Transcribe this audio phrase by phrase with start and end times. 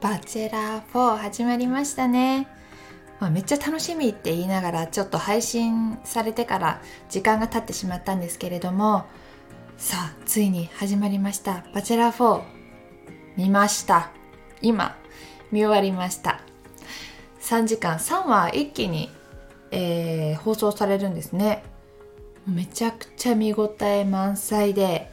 [0.00, 2.46] バチェラー4始まりましたね、
[3.18, 9.06] まあ、めっちゃ楽しみって言いながらちょっと配信されてから時間が経ってしまったんですけれども
[9.76, 11.64] さあついに始まりました。
[11.72, 12.42] バチェラー4
[13.36, 14.10] 見ました。
[14.60, 14.96] 今
[15.52, 16.40] 見終わりました。
[17.40, 19.08] 3時間3話一気に、
[19.70, 21.62] えー、放送されるんですね。
[22.46, 25.12] めちゃくちゃ見応え満載で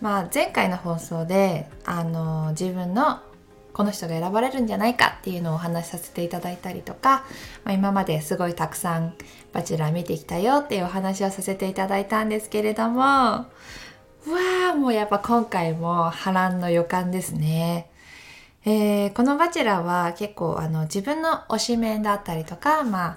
[0.00, 3.20] まあ前回の放送であの自分の
[3.74, 7.26] この人が選ばれるんじゃないかっていうのをお話しさせていただいたりとか、
[7.64, 9.14] まあ、今まですごいたくさん
[9.52, 13.48] バチェラー見てきたよっていうお話をさせていただいたんですけれどもわ
[14.72, 17.90] あもうやっぱ今回も波乱の予感ですね。
[18.64, 23.16] えー、このバチェラーは結構あの自分の推しメンだったりとか、まあ、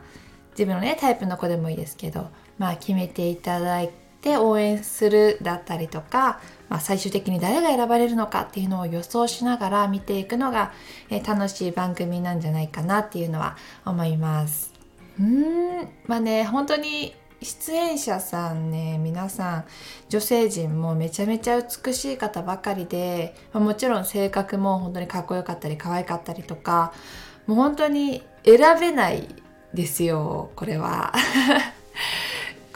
[0.51, 2.27] 自分のねタイプの子でもいいですけど、
[2.57, 6.39] まあ、決めていただいてで応援するだったりとか、
[6.69, 10.73] まあ、最終的に誰が選ばれるのかっていうのを予想しながら見ていくのが、
[11.09, 14.73] え、楽しい番組なんじゃないかなっていうのは思います。
[15.19, 19.65] うんまあね本当に出演者さんね皆さん
[20.09, 26.93] 女性陣もめちゃめちゃ美しい方ばかりで、まあ、もちろん性格も本当にかっこよかったり可愛かったりとか
[27.45, 29.27] もう本当に選べない
[29.73, 31.13] ですよこれは。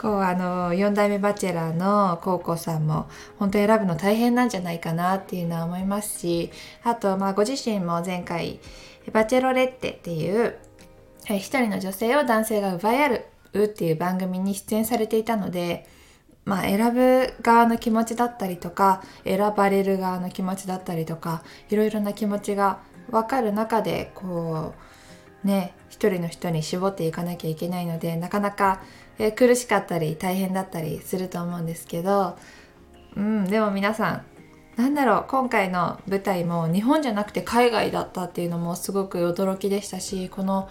[0.02, 3.08] こうあの4代目バチェラーのコウコさんも
[3.38, 6.50] 本当選ぶの大変なんじゃないかなっていうのは思いますし
[6.82, 8.60] あとまあご自身も前回
[9.14, 10.58] バチェロレッテっていう
[11.28, 13.20] 一人の女性を男性が奪い合
[13.54, 15.86] うっていう番組に出演されていたので
[16.46, 22.80] まあ選ぶ側の気持ちだったりとか選ばれる側の気持ちだったりとかいろいろな気持ちが
[23.12, 24.74] 分かる中でこ
[25.44, 28.82] うね一人の人に絞っていかなきゃいけないのでなかなか
[29.24, 32.38] え苦しかったり大変だったりすると思うんですけど、
[33.16, 34.26] うん、でも皆さん
[34.78, 40.70] なんだろう今回の舞台も日本じゃなくて海外だったっていうのもすごく驚きでしたしこの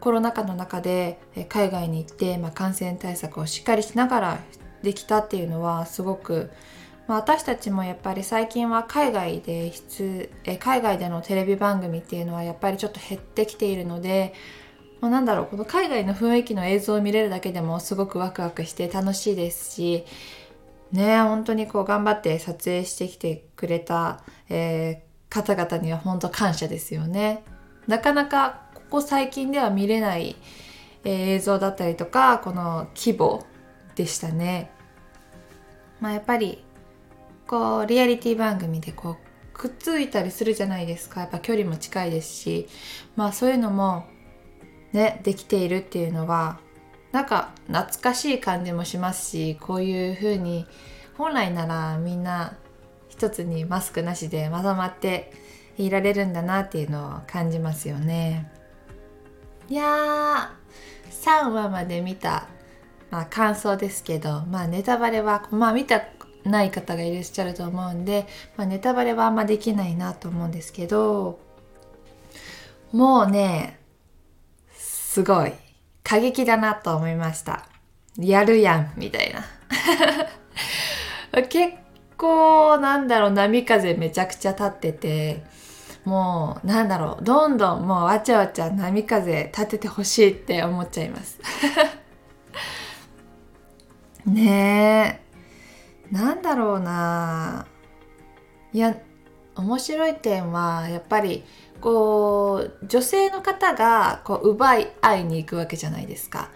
[0.00, 4.38] コロナ禍の中で海外に行って、まあ、感染対策をしっかりしながら
[4.82, 6.50] できたっていうのはすごく、
[7.06, 9.72] まあ、私たちもやっぱり最近は海外で
[10.42, 14.34] え海外でのテレビ番組っていうのはやっぱりちょっと減ってきているので
[15.02, 20.04] まあ、なんだろうこの海外の雰囲気の映像を見れるだけでもすごくワクワクして楽しいですし
[20.92, 27.42] ね本当にこう頑張って撮影してきてくれた、えー、方々には本当感謝ですよね。
[27.88, 30.36] なかなかここ最近では見れない、
[31.02, 33.44] えー、映像だったりとかこの規模
[33.96, 34.70] でしたね。
[35.98, 36.62] まあ、やっぱり
[37.48, 42.68] こうリアリティ番組でこうくっついたりするじゃないですかやっぱ距離も近いですし
[43.16, 44.06] まあそういうのも
[44.92, 46.58] ねできているっていうのは
[47.12, 50.66] なんか懐かしい感じもしますしこういう風に
[51.16, 52.56] 本来ならみんな
[53.08, 55.32] 一つにマスクなしでまとまって
[55.76, 58.50] いられるんだなっていうのを感じますよね。
[59.68, 60.62] いやー
[61.10, 62.48] 3話まで見た、
[63.10, 66.02] まあ、感想ですけど、まあ、ネタバレは、まあ、見た
[66.44, 68.26] ない方がいらっしゃると思うんで、
[68.56, 71.38] まあ、ネタバレはあんまできないなと思うんですけど
[72.90, 73.78] もうね
[75.12, 75.52] すごい
[76.02, 77.66] 過激だなと思いました。
[78.16, 79.44] やるやんみたいな。
[81.50, 81.74] 結
[82.16, 85.44] 構なんだろう波風めちゃくちゃ立ってて
[86.06, 91.38] もうなんだろうどんどんもうわちゃわちゃ波風立ててほしいって思っちゃいます
[94.24, 95.20] ね
[96.10, 97.66] えなんだろうな
[98.72, 98.96] いや
[99.56, 101.44] 面白い点はやっぱり
[101.80, 106.50] こう女性の方がこう奪い合いに行くわけじゃないですか。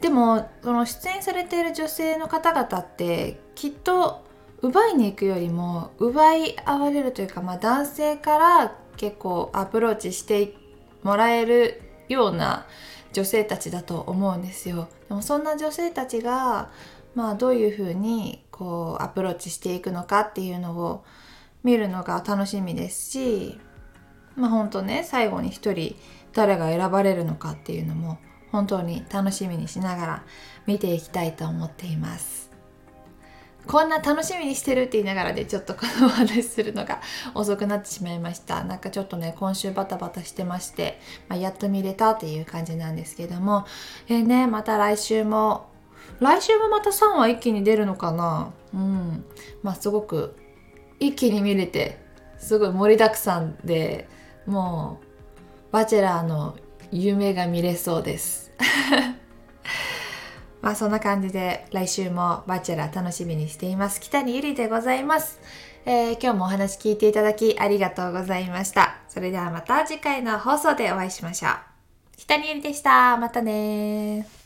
[0.00, 4.24] でもその出演されている女性の方々ってきっと
[4.60, 10.54] 奪いに行くよりも奪い合われるというか、まあ、男性から結構アプローチして
[11.02, 12.66] もらえるような
[13.12, 14.88] 女性たちだと思うんですよ。
[15.08, 16.70] でもそんな女性たちが、
[17.14, 21.04] まあ、どういうふうにこうアプローチしていくのかっていうのを
[21.62, 23.60] 見るのが楽しみですし
[24.36, 25.96] まあ本当ね最後に一人
[26.32, 28.18] 誰が選ばれるのかっていうのも
[28.50, 30.24] 本当に楽しみにしながら
[30.66, 32.52] 見ていきたいと思っています。
[33.66, 37.00] こんな楽しみにしてるって言いながらで、ね、ちょっとこのお話するのが
[37.34, 38.64] 遅くなってしまいました。
[38.64, 43.64] なんかちょっとね今週バタバタしてまして、まあ、やっと見れたっていう感じなんですけども
[44.08, 45.66] えー、ねまた来週も
[46.18, 48.52] 来週もまた3話一気に出るのかな？
[48.74, 49.24] うん。
[49.62, 50.36] まあすごく
[51.06, 51.98] 一気に見れて
[52.38, 54.08] すごい盛りだくさんで
[54.46, 55.00] も
[55.70, 56.56] うバチェラーの
[56.92, 58.52] 夢が見れそうです。
[60.60, 64.00] まあそんな感じで来週もバチェラー楽しみにしています。
[64.00, 65.40] 北にゆりでございます、
[65.86, 68.98] えー今日もお話聞いていただきありがとうございました。
[69.08, 71.52] それではまた次回の放送でお会いしましょう。
[72.16, 73.16] 北にゆりでした。
[73.16, 74.41] またねー。